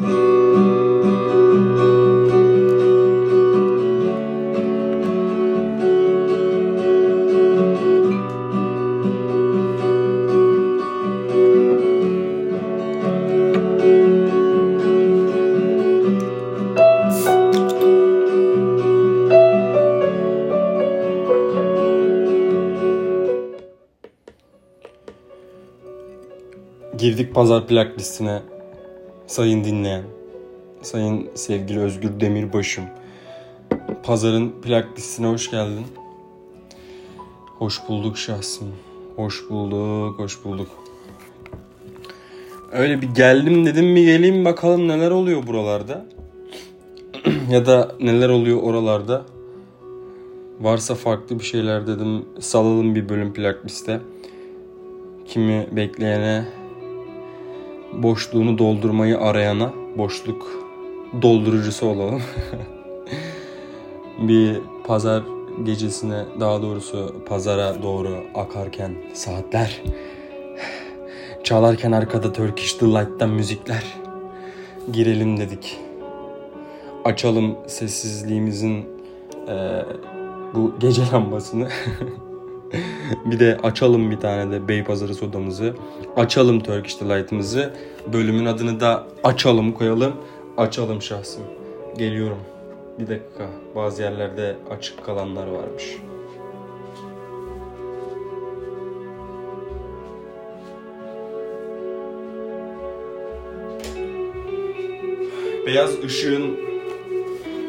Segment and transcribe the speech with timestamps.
[0.00, 0.08] Girdik
[27.34, 28.42] pazar plak listine
[29.30, 30.02] sayın dinleyen,
[30.82, 32.84] sayın sevgili Özgür Demirbaş'ım.
[34.02, 35.86] Pazarın plak listine hoş geldin.
[37.58, 38.68] Hoş bulduk şahsım.
[39.16, 40.68] Hoş bulduk, hoş bulduk.
[42.72, 46.06] Öyle bir geldim dedim mi geleyim bakalım neler oluyor buralarda.
[47.50, 49.24] ya da neler oluyor oralarda.
[50.60, 52.24] Varsa farklı bir şeyler dedim.
[52.40, 54.00] Salalım bir bölüm plak liste.
[55.26, 56.59] Kimi bekleyene
[57.92, 60.46] boşluğunu doldurmayı arayana boşluk
[61.22, 62.22] doldurucusu olalım.
[64.28, 65.22] bir pazar
[65.64, 69.82] gecesine daha doğrusu pazara doğru akarken saatler
[71.44, 73.84] çalarken arkada Turkish Delight'tan müzikler
[74.92, 75.78] girelim dedik.
[77.04, 78.86] Açalım sessizliğimizin
[79.48, 79.84] e,
[80.54, 81.68] bu gece lambasını.
[83.24, 85.74] bir de açalım bir tane de Beypazarı sodamızı.
[86.16, 87.74] Açalım Turkish Delight'ımızı.
[88.12, 90.12] Bölümün adını da açalım koyalım.
[90.56, 91.42] Açalım şahsım.
[91.98, 92.38] Geliyorum.
[92.98, 93.46] Bir dakika.
[93.74, 95.96] Bazı yerlerde açık kalanlar varmış.
[105.66, 106.58] Beyaz ışığın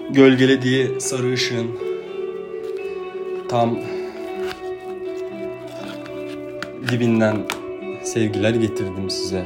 [0.10, 1.68] gölgelediği sarı ışığın
[3.50, 3.78] tam
[6.92, 7.38] dibinden
[8.04, 9.46] sevgiler getirdim size.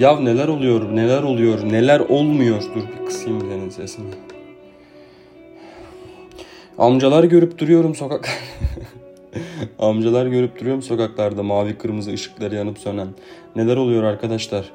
[0.00, 2.62] Ya neler oluyor, neler oluyor, neler olmuyor.
[2.74, 4.10] Dur bir kısayım senin sesini.
[6.78, 8.28] Amcalar görüp duruyorum sokak.
[9.78, 13.08] Amcalar görüp duruyorum sokaklarda mavi kırmızı ışıkları yanıp sönen.
[13.56, 14.70] Neler oluyor arkadaşlar?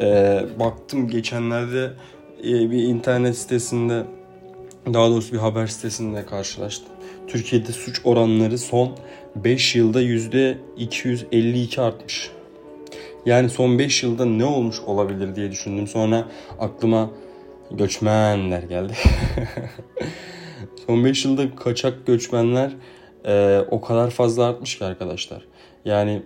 [0.00, 1.90] Ee, baktım geçenlerde
[2.40, 4.02] e, bir internet sitesinde
[4.86, 6.97] daha doğrusu bir haber sitesinde karşılaştım.
[7.28, 8.96] Türkiye'de suç oranları son
[9.36, 12.30] 5 yılda %252 artmış.
[13.26, 15.86] Yani son 5 yılda ne olmuş olabilir diye düşündüm.
[15.86, 16.28] Sonra
[16.60, 17.10] aklıma
[17.70, 18.92] göçmenler geldi.
[20.86, 22.72] son 5 yılda kaçak göçmenler
[23.24, 25.44] e, o kadar fazla artmış ki arkadaşlar.
[25.84, 26.22] Yani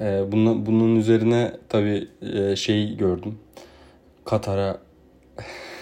[0.00, 3.38] e, bunun, bunun üzerine tabii e, şey gördüm.
[4.24, 4.78] Katar'a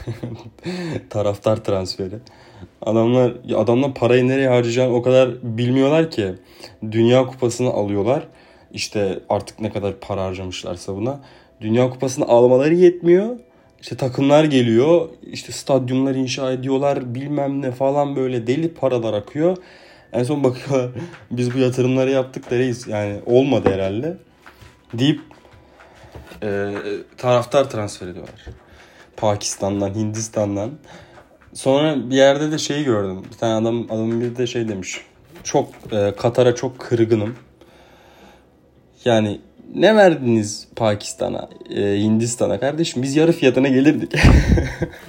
[1.10, 2.18] taraftar transferi.
[2.82, 6.34] Adamlar adamlar parayı nereye harcayacağını o kadar bilmiyorlar ki.
[6.92, 8.26] Dünya kupasını alıyorlar.
[8.72, 11.20] İşte artık ne kadar para harcamışlarsa buna.
[11.60, 13.36] Dünya kupasını almaları yetmiyor.
[13.80, 15.08] İşte takımlar geliyor.
[15.22, 17.14] işte stadyumlar inşa ediyorlar.
[17.14, 19.56] Bilmem ne falan böyle deli paralar akıyor.
[20.12, 20.90] En son bakıyorlar
[21.30, 24.16] biz bu yatırımları yaptık da reis yani olmadı herhalde.
[24.92, 25.20] Deyip
[26.42, 26.72] e,
[27.16, 28.44] taraftar transfer ediyorlar.
[29.16, 30.70] Pakistan'dan, Hindistan'dan.
[31.56, 33.22] Sonra bir yerde de şey gördüm.
[33.32, 35.00] Bir tane adam adamın bir de şey demiş.
[35.44, 37.34] Çok e, Katar'a çok kırgınım.
[39.04, 39.40] Yani
[39.74, 43.02] ne verdiniz Pakistan'a, e, Hindistan'a kardeşim?
[43.02, 44.14] Biz yarı fiyatına gelirdik.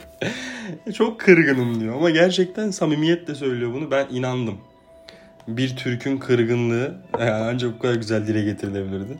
[0.94, 3.91] çok kırgınım diyor ama gerçekten samimiyetle söylüyor bunu.
[3.91, 4.58] Ben inandım.
[5.47, 9.18] Bir Türk'ün kırgınlığı yani ancak bu kadar güzel dile getirilebilirdi.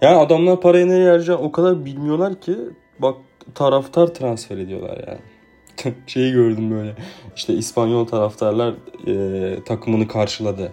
[0.00, 2.56] Yani adamlar parayı nereye harcayacağını o kadar bilmiyorlar ki
[2.98, 3.16] bak
[3.54, 5.35] taraftar transfer ediyorlar yani.
[6.06, 6.94] şeyi gördüm böyle.
[7.36, 8.74] İşte İspanyol taraftarlar
[9.06, 10.72] e, takımını karşıladı.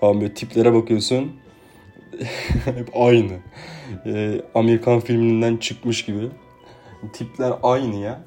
[0.00, 1.32] Falan böyle tiplere bakıyorsun.
[2.64, 3.32] Hep aynı.
[4.06, 6.28] E, Amerikan filminden çıkmış gibi.
[7.12, 8.20] Tipler aynı ya.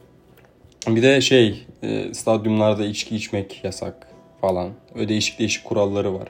[0.88, 4.08] Bir de şey e, stadyumlarda içki içmek yasak
[4.42, 4.72] falan.
[4.96, 6.28] Öyle değişik değişik kuralları var.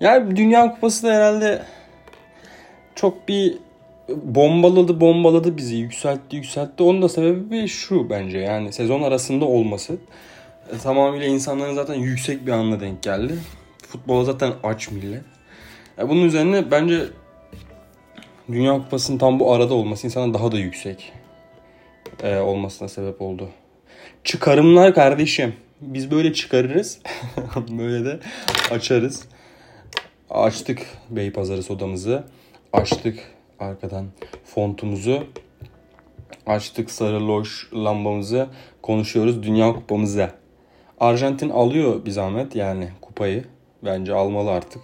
[0.00, 1.62] Yani Dünya Kupası da herhalde
[2.94, 3.58] çok bir
[4.08, 6.82] bombaladı bombaladı bizi yükseltti yükseltti.
[6.82, 9.96] Onun da sebebi şu bence yani sezon arasında olması.
[10.72, 13.38] E, tamamıyla insanların zaten yüksek bir anla denk geldi.
[13.86, 15.22] Futbola zaten aç millet.
[15.98, 17.04] E, bunun üzerine bence
[18.48, 21.12] Dünya Kupası'nın tam bu arada olması insana daha da yüksek
[22.22, 23.48] e, olmasına sebep oldu.
[24.24, 25.54] Çıkarımlar kardeşim.
[25.80, 26.98] Biz böyle çıkarırız.
[27.70, 28.20] böyle de
[28.70, 29.24] açarız.
[30.30, 32.24] Açtık Beypazarı sodamızı.
[32.72, 34.06] Açtık arkadan
[34.44, 35.22] fontumuzu
[36.46, 38.46] açtık sarı loş lambamızı
[38.82, 40.30] konuşuyoruz Dünya Kupamızda.
[41.00, 43.44] Arjantin alıyor bir zahmet yani kupayı.
[43.84, 44.82] Bence almalı artık.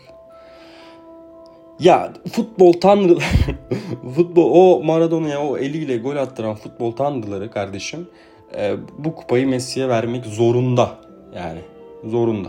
[1.81, 3.19] Ya futbol tanrı
[4.15, 8.09] futbol o Maradona'ya o eliyle gol attıran futbol tanrıları kardeşim
[8.57, 10.99] e, bu kupayı Messi'ye vermek zorunda.
[11.37, 11.61] Yani
[12.05, 12.49] zorunda.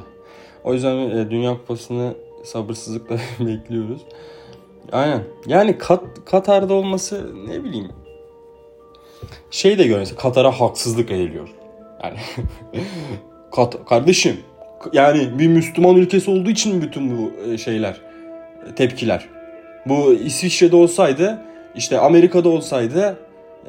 [0.64, 4.02] O yüzden e, Dünya Kupası'nı sabırsızlıkla bekliyoruz.
[4.92, 5.24] Aynen.
[5.48, 7.92] Yani Kat, Katar'da olması ne bileyim.
[9.52, 10.16] Şey de görüyorsun.
[10.16, 11.50] Katar'a haksızlık ediliyor.
[12.04, 12.18] Yani
[13.52, 14.38] Kat, kardeşim
[14.94, 18.02] yani bir Müslüman ülkesi olduğu için bütün bu e, şeyler
[18.76, 19.30] tepkiler.
[19.86, 21.42] Bu İsviçre'de olsaydı
[21.76, 23.18] işte Amerika'da olsaydı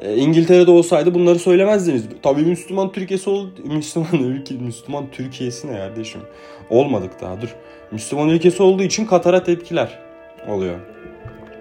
[0.01, 2.05] e, İngiltere'de olsaydı bunları söylemezdiniz.
[2.23, 6.21] Tabii Müslüman Türkiye'si ol Müslüman ülke Müslüman Türkiye'si ne kardeşim?
[6.69, 7.55] Olmadık daha dur.
[7.91, 9.99] Müslüman ülkesi olduğu için Katar'a tepkiler
[10.47, 10.94] oluyor.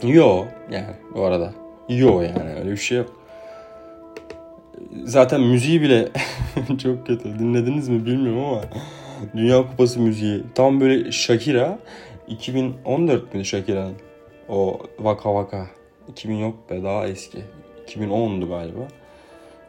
[0.05, 1.53] Yo yani bu arada.
[1.89, 3.13] Yo yani öyle bir şey yok.
[5.05, 6.09] Zaten müziği bile
[6.83, 7.39] çok kötü.
[7.39, 8.61] Dinlediniz mi bilmiyorum ama
[9.37, 10.43] Dünya Kupası müziği.
[10.55, 11.79] Tam böyle Shakira
[12.29, 13.95] 2014 mü Shakira'nın?
[14.49, 15.67] O Vaka Vaka.
[16.09, 17.39] 2000 yok be daha eski.
[17.89, 18.89] 2010'du galiba.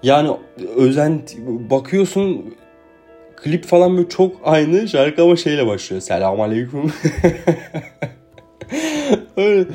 [0.03, 0.31] Yani
[0.75, 1.21] özen
[1.69, 2.55] bakıyorsun
[3.35, 6.01] klip falan böyle çok aynı şarkı ama şeyle başlıyor.
[6.01, 6.91] Selam aleyküm.
[9.37, 9.65] Öyle.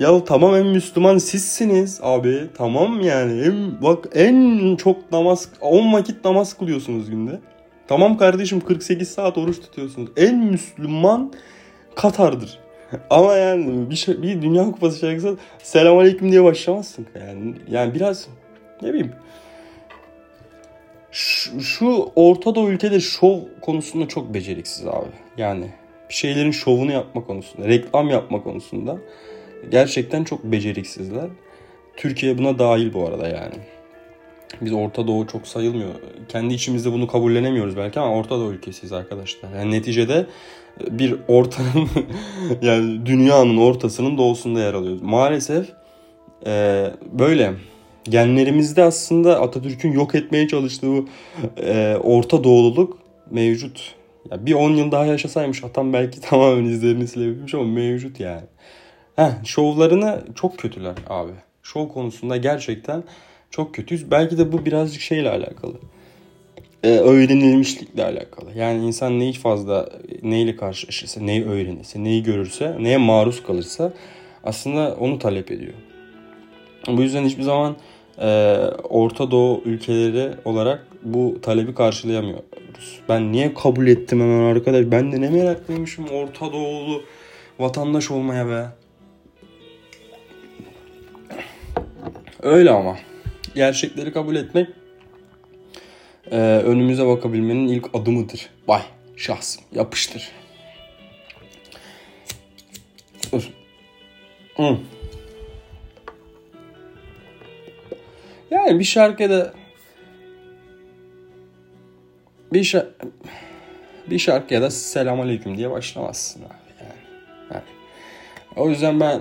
[0.00, 2.46] Ya tamamen Müslüman sizsiniz abi.
[2.54, 3.42] Tamam yani.
[3.42, 7.40] En, bak en çok namaz 10 vakit namaz kılıyorsunuz günde.
[7.88, 10.10] Tamam kardeşim 48 saat oruç tutuyorsunuz.
[10.16, 11.32] En Müslüman
[11.94, 12.58] Katar'dır.
[13.10, 17.06] Ama yani bir, şey, bir Dünya Kupası şarkısı selam aleyküm diye başlamazsın.
[17.20, 18.26] Yani, yani biraz
[18.82, 19.12] ne bileyim
[21.10, 25.10] şu, şu Orta Doğu ülkede şov konusunda çok beceriksiz abi.
[25.36, 25.70] Yani
[26.08, 28.98] bir şeylerin şovunu yapma konusunda, reklam yapma konusunda
[29.70, 31.28] gerçekten çok beceriksizler.
[31.96, 33.54] Türkiye buna dahil bu arada yani.
[34.60, 35.90] Biz Orta Doğu çok sayılmıyor.
[36.28, 39.50] Kendi içimizde bunu kabullenemiyoruz belki ama Orta Doğu ülkesiyiz arkadaşlar.
[39.58, 40.26] Yani neticede
[40.90, 41.88] bir ortanın
[42.62, 45.02] yani dünyanın ortasının doğusunda yer alıyoruz.
[45.02, 45.68] Maalesef
[46.46, 47.54] e, böyle
[48.04, 51.04] genlerimizde aslında Atatürk'ün yok etmeye çalıştığı
[51.56, 52.98] e, Orta Doğululuk
[53.30, 53.94] mevcut.
[54.30, 58.46] Ya bir 10 yıl daha yaşasaymış atam belki tamamen izlerini silebilmiş ama mevcut yani.
[59.20, 61.32] Heh, şovlarını çok kötüler abi.
[61.62, 63.04] Şov konusunda gerçekten
[63.50, 64.10] çok kötüyüz.
[64.10, 65.74] Belki de bu birazcık şeyle alakalı.
[66.84, 68.50] Ee, öğrenilmişlikle alakalı.
[68.56, 69.88] Yani insan neyi fazla
[70.22, 73.92] neyle karşılaşırsa, neyi öğrenirse, neyi görürse, neye maruz kalırsa
[74.44, 75.74] aslında onu talep ediyor.
[76.86, 77.76] Bu yüzden hiçbir zaman
[78.18, 78.56] e,
[78.88, 83.00] Orta Doğu ülkeleri olarak bu talebi karşılayamıyoruz.
[83.08, 84.86] Ben niye kabul ettim hemen arkadaş?
[84.90, 87.02] Ben de ne meraklıymışım Orta Doğulu
[87.58, 88.79] vatandaş olmaya be.
[92.42, 92.96] Öyle ama.
[93.54, 94.68] Gerçekleri kabul etmek
[96.30, 98.50] e, önümüze bakabilmenin ilk adımıdır.
[98.68, 98.82] Vay
[99.16, 100.32] şahsım yapıştır.
[103.32, 103.50] Dur.
[104.56, 104.78] Hı.
[108.50, 109.54] Yani bir şarkıda
[112.52, 112.90] bir şarkı
[114.10, 117.24] bir şarkıya da selam aleyküm diye başlamazsın abi yani.
[117.54, 117.62] yani.
[118.56, 119.20] O yüzden ben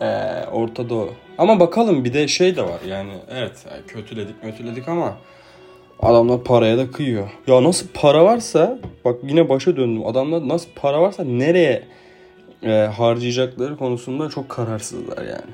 [0.00, 3.52] e, Orta Doğu ama bakalım bir de şey de var yani evet
[3.86, 5.16] kötüledik kötüledik ama
[6.00, 7.30] adamlar paraya da kıyıyor.
[7.46, 11.82] Ya nasıl para varsa bak yine başa döndüm adamlar nasıl para varsa nereye
[12.62, 15.50] e, harcayacakları konusunda çok kararsızlar yani.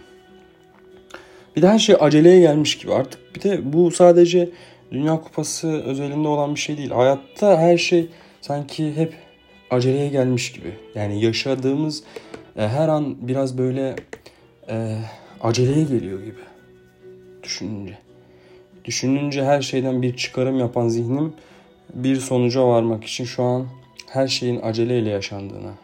[1.56, 4.50] Bir de her şey aceleye gelmiş gibi artık bir de bu sadece
[4.92, 6.90] Dünya Kupası özelinde olan bir şey değil.
[6.90, 8.08] Hayatta her şey
[8.40, 9.14] sanki hep
[9.70, 10.72] aceleye gelmiş gibi.
[10.94, 12.02] Yani yaşadığımız
[12.56, 13.96] e, her an biraz böyle
[14.68, 14.96] e,
[15.40, 16.40] aceleye geliyor gibi
[17.42, 17.98] düşününce.
[18.84, 21.34] Düşününce her şeyden bir çıkarım yapan zihnim
[21.94, 23.66] bir sonuca varmak için şu an
[24.06, 25.74] her şeyin aceleyle yaşandığına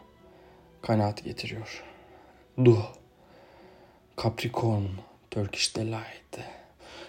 [0.82, 1.84] kanaat getiriyor.
[2.64, 2.82] Duh,
[4.22, 4.82] Capricorn,
[5.30, 6.38] Turkish Delight.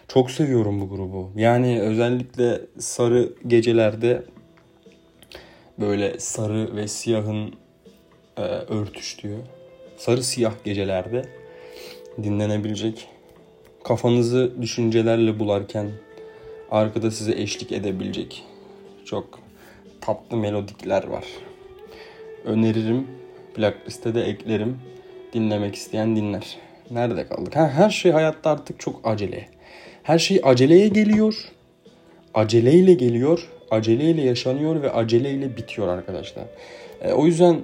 [0.07, 1.31] Çok seviyorum bu grubu.
[1.35, 4.23] Yani özellikle sarı gecelerde
[5.79, 7.55] böyle sarı ve siyahın
[8.37, 9.37] e, örtüştüğü,
[9.97, 11.42] sarı siyah gecelerde
[12.23, 13.07] dinlenebilecek,
[13.83, 15.91] kafanızı düşüncelerle bularken
[16.71, 18.43] arkada size eşlik edebilecek
[19.05, 19.39] çok
[20.01, 21.25] tatlı melodikler var.
[22.45, 23.07] Öneririm,
[23.55, 24.79] plak listede eklerim.
[25.33, 26.57] Dinlemek isteyen dinler.
[26.91, 27.55] Nerede kaldık?
[27.55, 29.49] Ha, her şey hayatta artık çok acele.
[30.03, 31.51] Her şey aceleye geliyor.
[32.33, 36.43] Aceleyle geliyor, aceleyle yaşanıyor ve aceleyle bitiyor arkadaşlar.
[37.01, 37.59] E, o yüzden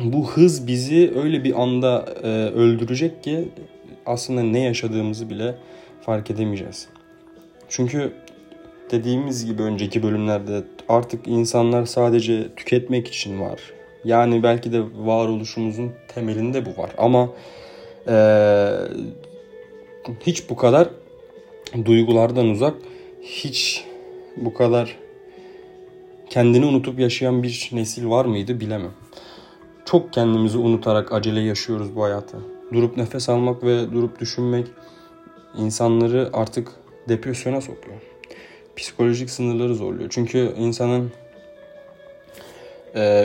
[0.00, 3.48] bu hız bizi öyle bir anda e, öldürecek ki
[4.06, 5.54] aslında ne yaşadığımızı bile
[6.00, 6.88] fark edemeyeceğiz.
[7.68, 8.12] Çünkü
[8.90, 13.60] dediğimiz gibi önceki bölümlerde artık insanlar sadece tüketmek için var.
[14.04, 17.30] Yani belki de varoluşumuzun temelinde bu var ama
[18.08, 18.70] Ee,
[20.26, 20.88] hiç bu kadar
[21.84, 22.74] duygulardan uzak,
[23.22, 23.84] hiç
[24.36, 24.96] bu kadar
[26.30, 28.92] kendini unutup yaşayan bir nesil var mıydı bilemem.
[29.84, 32.36] Çok kendimizi unutarak acele yaşıyoruz bu hayatı.
[32.72, 34.66] Durup nefes almak ve durup düşünmek
[35.58, 36.72] insanları artık
[37.08, 37.96] depresyona sokuyor.
[38.76, 40.10] Psikolojik sınırları zorluyor.
[40.10, 41.12] Çünkü insanın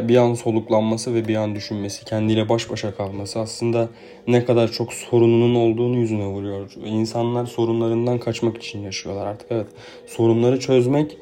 [0.08, 3.89] bir an soluklanması ve bir an düşünmesi, kendiyle baş başa kalması aslında
[4.28, 6.72] ne kadar çok sorununun olduğunu yüzüne vuruyor.
[6.86, 9.51] İnsanlar sorunlarından kaçmak için yaşıyorlar artık.
[9.51, 9.68] Evet,
[10.08, 11.18] sorunları çözmek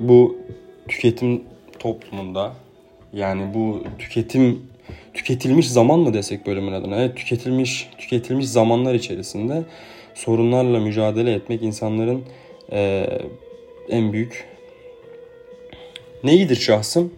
[0.00, 0.36] bu
[0.88, 1.42] tüketim
[1.78, 2.52] toplumunda
[3.12, 4.62] yani bu tüketim
[5.14, 6.96] tüketilmiş zaman mı desek bölümün adına?
[6.96, 9.62] Evet, tüketilmiş tüketilmiş zamanlar içerisinde
[10.14, 12.22] sorunlarla mücadele etmek insanların
[12.72, 13.06] e,
[13.88, 14.48] en büyük
[16.24, 17.12] neyidir şahsım?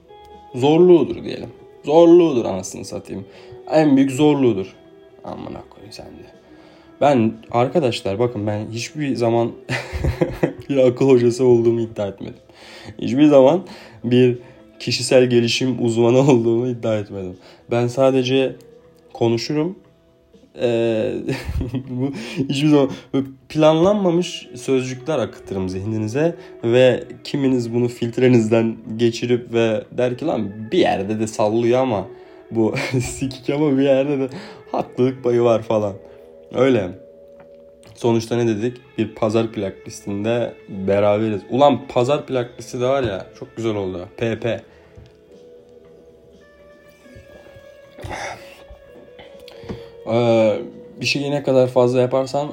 [0.54, 1.50] Zorluğudur diyelim.
[1.85, 3.25] Zorluğudur anasını satayım.
[3.70, 4.75] En büyük zorluğudur.
[5.25, 6.40] Amına koyayım sen de.
[7.00, 9.52] Ben arkadaşlar bakın ben hiçbir zaman
[10.68, 12.42] bir akıl hocası olduğumu iddia etmedim.
[12.99, 13.62] Hiçbir zaman
[14.04, 14.38] bir
[14.80, 17.37] kişisel gelişim uzmanı olduğumu iddia etmedim.
[17.70, 18.56] Ben sadece
[19.12, 19.76] konuşurum
[20.60, 21.14] ee,
[21.90, 22.12] bu
[22.49, 22.90] hiçbir zaman
[23.49, 31.20] planlanmamış sözcükler akıtırım zihninize ve kiminiz bunu filtrenizden geçirip ve der ki lan bir yerde
[31.20, 32.06] de sallıyor ama
[32.50, 34.28] bu sikik ama bir yerde de
[34.72, 35.94] haklılık payı var falan.
[36.54, 36.88] Öyle.
[37.94, 38.76] Sonuçta ne dedik?
[38.99, 41.40] Bir pazar plak listinde beraberiz.
[41.50, 44.08] Ulan pazar plak listi de var ya çok güzel oldu.
[44.16, 44.46] PP.
[50.06, 50.58] Ee,
[51.00, 52.52] bir şeyi ne kadar fazla yaparsan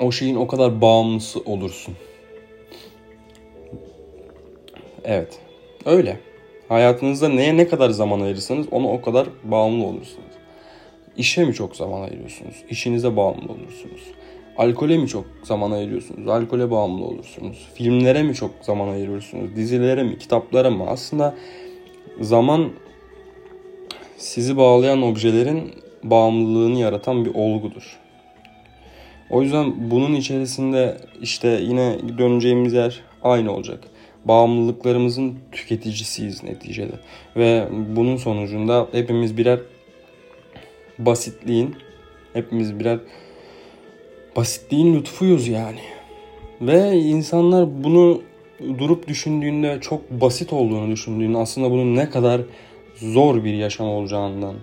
[0.00, 1.94] o şeyin o kadar bağımlısı olursun.
[5.04, 5.38] Evet.
[5.84, 6.20] Öyle.
[6.68, 10.32] Hayatınızda neye ne kadar zaman ayırırsanız ona o kadar bağımlı olursunuz.
[11.16, 12.54] İşe mi çok zaman ayırıyorsunuz?
[12.70, 14.02] İşinize bağımlı olursunuz.
[14.56, 16.28] Alkole mi çok zaman ayırıyorsunuz?
[16.28, 17.68] Alkole bağımlı olursunuz.
[17.74, 19.56] Filmlere mi çok zaman ayırıyorsunuz?
[19.56, 20.18] Dizilere mi?
[20.18, 20.84] Kitaplara mı?
[20.88, 21.34] Aslında
[22.20, 22.70] zaman
[24.22, 27.98] sizi bağlayan objelerin bağımlılığını yaratan bir olgudur.
[29.30, 33.84] O yüzden bunun içerisinde işte yine döneceğimiz yer aynı olacak.
[34.24, 36.92] Bağımlılıklarımızın tüketicisiyiz neticede.
[37.36, 39.60] Ve bunun sonucunda hepimiz birer
[40.98, 41.76] basitliğin,
[42.32, 42.98] hepimiz birer
[44.36, 45.80] basitliğin lütfuyuz yani.
[46.60, 48.22] Ve insanlar bunu
[48.78, 52.40] durup düşündüğünde çok basit olduğunu düşündüğünde aslında bunun ne kadar
[53.02, 54.54] zor bir yaşam olacağından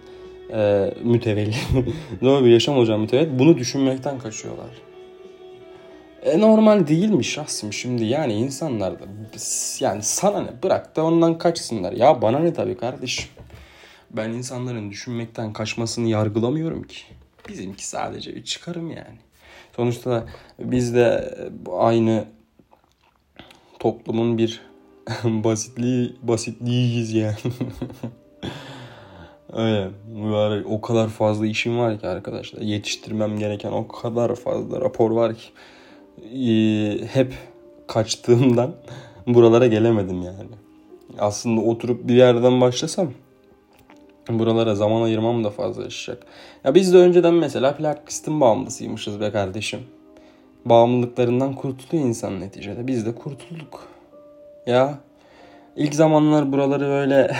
[0.53, 1.55] e, mütevelli.
[2.22, 3.39] Zor bir yaşam olacağını mütevelli.
[3.39, 4.69] Bunu düşünmekten kaçıyorlar.
[6.24, 9.03] E normal değilmiş şahsım şimdi yani insanlar da
[9.79, 11.91] yani sana ne bırak da ondan kaçsınlar.
[11.91, 13.29] Ya bana ne tabii kardeşim.
[14.12, 17.01] Ben insanların düşünmekten kaçmasını yargılamıyorum ki.
[17.50, 19.17] Bizimki sadece bir çıkarım yani.
[19.75, 20.25] Sonuçta
[20.60, 21.36] biz de
[21.77, 22.25] aynı
[23.79, 24.62] toplumun bir
[25.24, 27.36] basitliği basitliğiyiz yani.
[29.53, 29.89] Öyle.
[30.65, 32.62] O kadar fazla işim var ki arkadaşlar.
[32.62, 35.50] Yetiştirmem gereken o kadar fazla rapor var ki.
[36.24, 37.34] Ee, hep
[37.88, 38.72] kaçtığımdan
[39.27, 40.50] buralara gelemedim yani.
[41.19, 43.12] Aslında oturup bir yerden başlasam
[44.29, 46.27] buralara zaman ayırmam da fazla yaşayacak.
[46.63, 49.79] Ya biz de önceden mesela plakistin bağımlısıymışız be kardeşim.
[50.65, 52.88] Bağımlılıklarından kurtuluyor insan neticede.
[52.88, 53.88] Biz de kurtulduk.
[54.67, 55.00] Ya
[55.79, 57.31] ilk zamanlar buraları böyle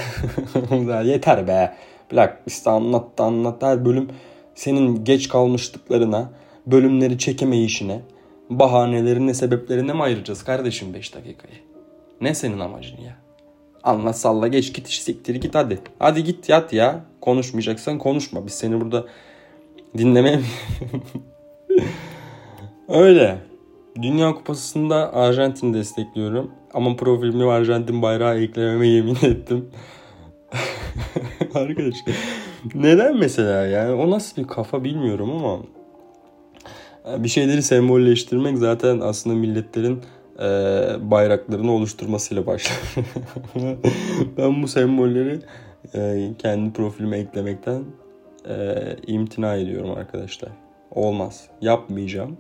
[1.12, 1.74] yeter be
[2.10, 4.10] Plak işte anlattı anlattı her bölüm
[4.56, 6.30] senin geç kalmışlıklarına,
[6.68, 8.02] bölümleri çekemeyişine,
[8.50, 11.56] bahanelerine, sebeplerine mi ayıracağız kardeşim 5 dakikayı?
[12.22, 13.16] Ne senin amacın ya?
[13.84, 15.80] Anlat salla geç git iş siktir git hadi.
[16.00, 17.06] Hadi git yat ya.
[17.22, 18.46] Konuşmayacaksan konuşma.
[18.46, 19.06] Biz seni burada
[19.98, 20.40] dinlemeye
[22.88, 23.38] Öyle.
[24.02, 26.52] Dünya Kupası'nda Arjantin destekliyorum.
[26.74, 29.70] Ama profilimi Arjantin bayrağı eklememe yemin ettim.
[31.54, 31.96] Arkadaş
[32.76, 35.60] neden mesela yani o nasıl bir kafa bilmiyorum ama
[37.12, 40.02] e, bir şeyleri sembolleştirmek zaten aslında milletlerin
[40.40, 40.46] e,
[41.12, 42.80] bayraklarını oluşturmasıyla başlar.
[44.38, 45.40] ben bu sembolleri
[45.96, 47.84] e, kendi profilime eklemekten
[48.50, 48.76] e,
[49.08, 50.50] imtina ediyorum arkadaşlar.
[50.92, 51.48] Olmaz.
[51.62, 52.38] Yapmayacağım.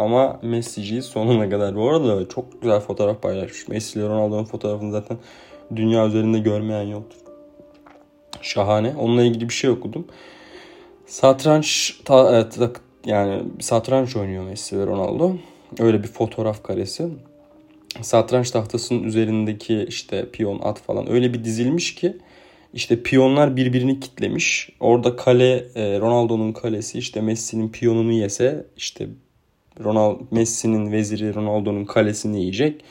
[0.00, 1.76] Ama Messi'ciyi sonuna kadar.
[1.76, 3.68] Bu arada çok güzel fotoğraf paylaşmış.
[3.68, 5.18] Messi ile Ronaldo'nun fotoğrafını zaten
[5.76, 7.18] dünya üzerinde görmeyen yoktur.
[8.42, 8.94] Şahane.
[8.98, 10.06] Onunla ilgili bir şey okudum.
[11.06, 12.58] Satranç ta, evet,
[13.04, 15.32] yani satranç oynuyor Messi ve Ronaldo.
[15.78, 17.08] Öyle bir fotoğraf karesi.
[18.00, 22.16] Satranç tahtasının üzerindeki işte piyon, at falan öyle bir dizilmiş ki
[22.74, 24.70] İşte piyonlar birbirini kitlemiş.
[24.80, 29.08] Orada kale e, Ronaldo'nun kalesi işte Messi'nin piyonunu yese işte
[29.84, 32.84] Ronaldo Messi'nin veziri Ronaldo'nun kalesini yiyecek.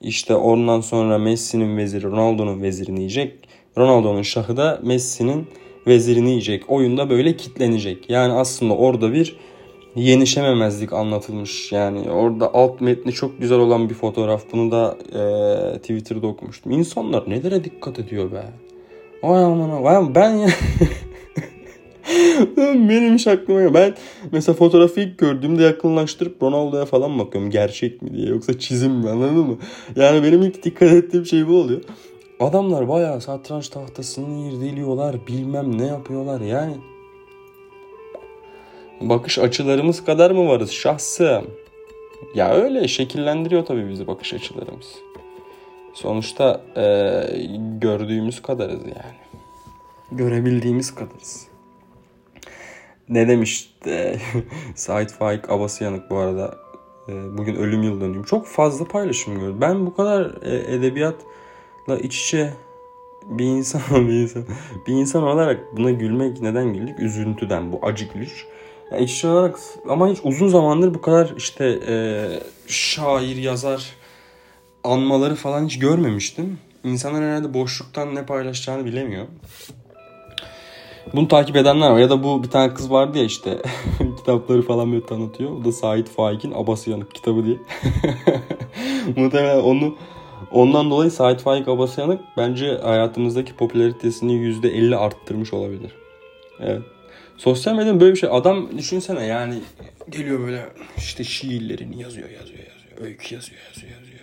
[0.00, 3.48] İşte ondan sonra Messi'nin veziri Ronaldo'nun vezirini yiyecek.
[3.78, 5.46] Ronaldo'nun şahı da Messi'nin
[5.86, 6.70] vezirini yiyecek.
[6.70, 8.10] Oyunda böyle kitlenecek.
[8.10, 9.36] Yani aslında orada bir
[9.96, 11.72] yenişememezlik anlatılmış.
[11.72, 14.42] Yani orada alt metni çok güzel olan bir fotoğraf.
[14.52, 16.72] Bunu da e, Twitter'da okumuştum.
[16.72, 18.44] İnsanlar nelere dikkat ediyor be?
[19.22, 20.48] Vay aman vay ben ya.
[22.56, 23.74] Benim hiç aklıma ya.
[23.74, 23.94] Ben
[24.32, 27.50] mesela fotoğrafı ilk gördüğümde yakınlaştırıp Ronaldo'ya falan bakıyorum.
[27.50, 29.58] Gerçek mi diye yoksa çizim mi anladın mı?
[29.96, 31.80] Yani benim ilk dikkat ettiğim şey bu oluyor.
[32.40, 35.16] Adamlar bayağı satranç tahtasını irdeliyorlar.
[35.26, 36.76] Bilmem ne yapıyorlar yani.
[39.00, 41.44] Bakış açılarımız kadar mı varız şahsım?
[42.34, 44.94] Ya öyle şekillendiriyor tabii bizi bakış açılarımız.
[45.94, 46.82] Sonuçta e,
[47.80, 49.16] gördüğümüz kadarız yani.
[50.12, 51.45] Görebildiğimiz kadarız.
[53.08, 54.16] Ne demiş e,
[54.74, 56.58] Sait Faik Abasıyanık bu arada.
[57.08, 58.22] E, bugün ölüm yıl dönüyorum.
[58.22, 59.60] Çok fazla paylaşım gördüm.
[59.60, 62.52] Ben bu kadar e, edebiyatla iç içe
[63.24, 64.44] bir insan bir insan
[64.86, 67.00] bir insan olarak buna gülmek neden güldük?
[67.00, 68.46] Üzüntüden bu acı gülüş.
[68.92, 69.58] Yani iç içe olarak
[69.88, 71.80] ama hiç uzun zamandır bu kadar işte
[72.66, 73.94] şair yazar
[74.84, 76.58] anmaları falan hiç görmemiştim.
[76.84, 79.26] İnsanlar herhalde boşluktan ne paylaşacağını bilemiyor.
[81.14, 81.98] Bunu takip edenler var.
[81.98, 83.62] Ya da bu bir tane kız vardı ya işte
[84.16, 85.50] kitapları falan böyle tanıtıyor.
[85.60, 87.56] O da Sait Faik'in Abası Yanık kitabı diye.
[89.16, 89.96] Muhtemelen onu
[90.50, 95.92] ondan dolayı Sait Faik Abası Yanık bence hayatımızdaki popülaritesini %50 arttırmış olabilir.
[96.60, 96.82] Evet.
[97.36, 98.28] Sosyal medyanın böyle bir şey.
[98.32, 99.54] Adam düşünsene yani
[100.10, 103.08] geliyor böyle işte şiirlerini yazıyor yazıyor yazıyor.
[103.08, 104.15] Öykü yazıyor yazıyor yazıyor.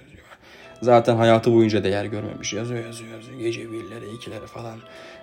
[0.84, 2.54] Zaten hayatı boyunca değer görmemiş.
[2.54, 3.40] Yazıyor yazıyor yazıyor.
[3.40, 4.80] Gece birlere ikilere falan.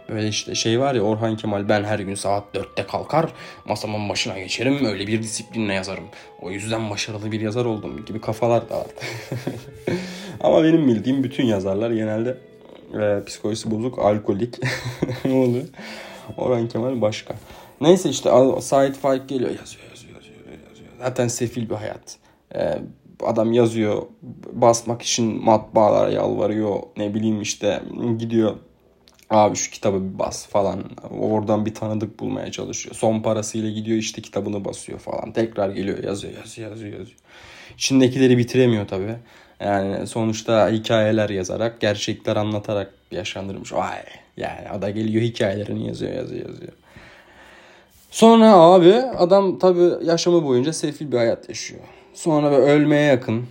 [0.09, 3.31] Böyle işte şey var ya Orhan Kemal ben her gün saat 4'te kalkar
[3.65, 6.05] masamın başına geçerim öyle bir disiplinle yazarım.
[6.41, 8.93] O yüzden başarılı bir yazar oldum gibi kafalar da vardı.
[10.41, 12.37] Ama benim bildiğim bütün yazarlar genelde
[13.01, 14.59] e, psikolojisi bozuk, alkolik
[15.25, 15.65] ne oluyor?
[16.37, 17.35] Orhan Kemal başka.
[17.81, 20.37] Neyse işte Said Faik geliyor yazıyor yazıyor yazıyor.
[20.69, 20.91] yazıyor.
[20.99, 22.17] Zaten sefil bir hayat.
[22.55, 22.79] Ee,
[23.27, 24.03] adam yazıyor
[24.53, 27.83] basmak için matbaalara yalvarıyor ne bileyim işte
[28.19, 28.57] gidiyor
[29.31, 30.85] abi şu kitabı bir bas falan.
[31.21, 32.95] Oradan bir tanıdık bulmaya çalışıyor.
[32.95, 35.33] Son parasıyla gidiyor işte kitabını basıyor falan.
[35.33, 37.19] Tekrar geliyor yazıyor yazıyor yazıyor yazıyor.
[37.75, 39.17] İçindekileri bitiremiyor tabii.
[39.61, 43.73] Yani sonuçta hikayeler yazarak, gerçekler anlatarak yaşandırmış.
[43.73, 44.03] Vay
[44.37, 46.73] yani ada geliyor hikayelerini yazıyor yazıyor yazıyor.
[48.11, 51.81] Sonra abi adam tabii yaşamı boyunca sefil bir hayat yaşıyor.
[52.15, 53.45] Sonra ve ölmeye yakın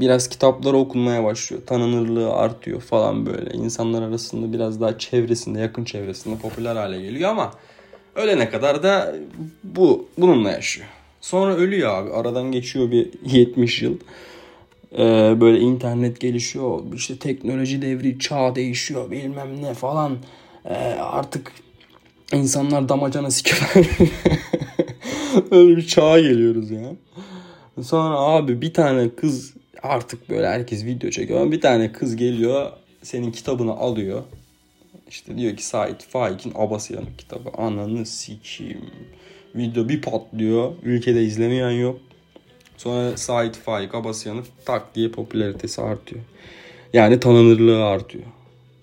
[0.00, 1.62] biraz kitapları okunmaya başlıyor.
[1.66, 3.50] Tanınırlığı artıyor falan böyle.
[3.50, 7.52] İnsanlar arasında biraz daha çevresinde, yakın çevresinde popüler hale geliyor ama
[8.14, 9.14] ölene kadar da
[9.64, 10.86] bu bununla yaşıyor.
[11.20, 12.12] Sonra ölüyor abi.
[12.12, 13.96] Aradan geçiyor bir 70 yıl.
[14.92, 16.80] Ee, böyle internet gelişiyor.
[16.94, 20.16] işte teknoloji devri, çağ değişiyor bilmem ne falan.
[20.64, 21.52] Ee, artık
[22.32, 23.72] insanlar damacana sikiyor.
[25.50, 26.92] Öyle bir çağa geliyoruz ya.
[27.82, 32.70] Sonra abi bir tane kız artık böyle herkes video çekiyor ama bir tane kız geliyor
[33.02, 34.22] senin kitabını alıyor.
[35.08, 37.48] İşte diyor ki Sait Faik'in Abasıyan'ın kitabı.
[37.58, 38.80] Ananı sikeyim.
[39.54, 40.72] Video bir patlıyor.
[40.82, 42.00] Ülkede izlemeyen yok.
[42.76, 46.22] Sonra Sait Faik Abasıyan'ın tak diye popülaritesi artıyor.
[46.92, 48.24] Yani tanınırlığı artıyor.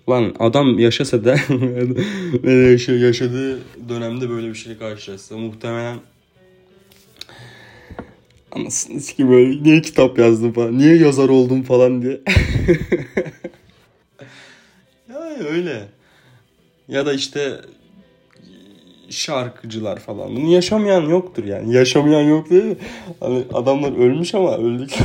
[0.08, 1.30] Lan adam yaşasa da
[3.06, 5.98] yaşadığı dönemde böyle bir şey karşılaşsa muhtemelen
[8.54, 10.78] Anasını ki böyle niye kitap yazdım falan.
[10.78, 12.20] Niye yazar oldum falan diye.
[15.08, 15.88] yani öyle.
[16.88, 17.60] Ya da işte
[19.10, 20.36] şarkıcılar falan.
[20.36, 21.74] Bunu yaşamayan yoktur yani.
[21.74, 22.76] Yaşamayan yok değil mi?
[23.20, 24.98] Hani adamlar ölmüş ama öldük.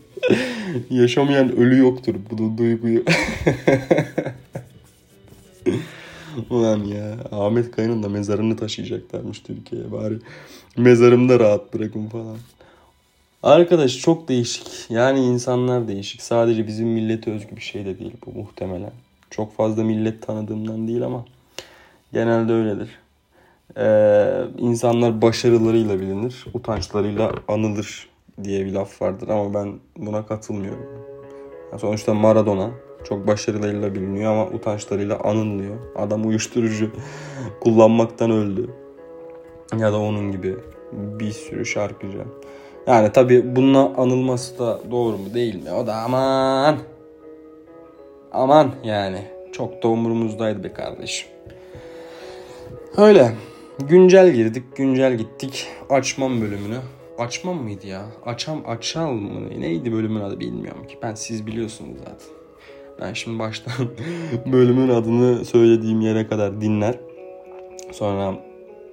[0.90, 2.14] yaşamayan ölü yoktur.
[2.30, 3.04] Bu duyguyu.
[6.58, 10.18] Ulan ya Ahmet Kaya'nın da mezarını taşıyacaklarmış Türkiye'ye bari.
[10.76, 12.36] Mezarımda rahat bırakın falan.
[13.42, 14.90] Arkadaş çok değişik.
[14.90, 16.22] Yani insanlar değişik.
[16.22, 18.92] Sadece bizim millete özgü bir şey de değil bu muhtemelen.
[19.30, 21.24] Çok fazla millet tanıdığımdan değil ama
[22.12, 22.98] genelde öyledir.
[23.76, 28.08] Ee, insanlar başarılarıyla bilinir, utançlarıyla anılır
[28.44, 30.97] diye bir laf vardır ama ben buna katılmıyorum.
[31.76, 32.70] Sonuçta Maradona
[33.04, 35.76] çok başarılarıyla biliniyor ama utançlarıyla anılmıyor.
[35.96, 36.90] Adam uyuşturucu
[37.60, 38.70] kullanmaktan öldü.
[39.78, 40.56] Ya da onun gibi
[40.92, 42.18] bir sürü şarkıcı.
[42.86, 45.72] Yani tabi bununla anılması da doğru mu değil mi?
[45.72, 46.78] O da aman.
[48.32, 49.22] Aman yani.
[49.52, 51.28] Çok da umurumuzdaydı be kardeşim.
[52.96, 53.32] Öyle.
[53.78, 55.66] Güncel girdik, güncel gittik.
[55.90, 56.76] Açmam bölümünü.
[57.18, 58.06] Açmam mıydı ya?
[58.26, 59.60] Açam, açal mı?
[59.60, 60.98] Neydi bölümün adı bilmiyorum ki.
[61.02, 62.36] Ben siz biliyorsunuz zaten.
[63.00, 63.72] Ben şimdi baştan
[64.52, 66.98] bölümün adını söylediğim yere kadar dinler.
[67.92, 68.34] Sonra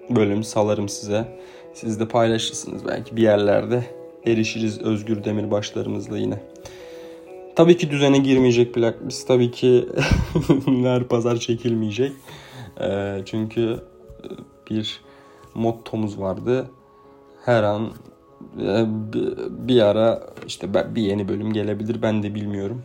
[0.10, 1.40] bölüm salarım size.
[1.74, 3.84] Siz de paylaşırsınız belki bir yerlerde.
[4.26, 6.44] Erişiriz Özgür Demirbaşlarımızla yine.
[7.56, 9.28] Tabii ki düzene girmeyecek playlist.
[9.28, 9.90] Tabii ki
[10.66, 12.12] her pazar çekilmeyecek.
[12.82, 13.80] Ee, çünkü
[14.70, 15.02] bir
[15.54, 16.68] mottomuz vardı.
[17.46, 17.92] Her an
[19.68, 22.84] bir ara işte bir yeni bölüm gelebilir ben de bilmiyorum.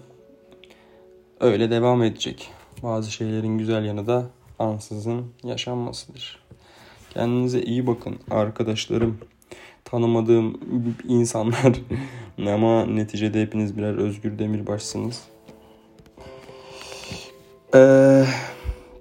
[1.40, 2.50] Öyle devam edecek.
[2.82, 4.24] Bazı şeylerin güzel yanı da
[4.58, 6.38] ansızın yaşanmasıdır.
[7.10, 9.18] Kendinize iyi bakın arkadaşlarım.
[9.84, 10.60] Tanımadığım
[11.08, 11.72] insanlar
[12.46, 15.22] ama neticede hepiniz birer Özgür Demirbaşsınız.
[17.74, 18.24] Ee,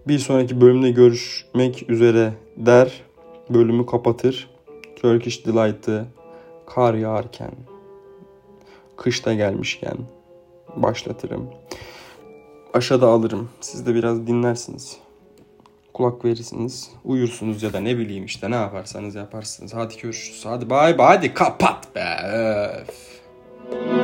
[0.07, 3.01] bir sonraki bölümde görüşmek üzere der.
[3.49, 4.49] Bölümü kapatır.
[5.01, 6.07] Turkish Delight'ı
[6.75, 7.51] kar yağarken,
[8.97, 9.97] kışta gelmişken
[10.75, 11.49] başlatırım.
[12.73, 13.49] Aşağıda alırım.
[13.61, 14.97] Siz de biraz dinlersiniz.
[15.93, 16.91] Kulak verirsiniz.
[17.05, 19.73] Uyursunuz ya da ne bileyim işte ne yaparsanız yaparsınız.
[19.73, 20.45] Hadi görüşürüz.
[20.45, 21.17] Hadi bay bay.
[21.17, 22.17] Hadi kapat be.
[22.33, 23.98] Öf.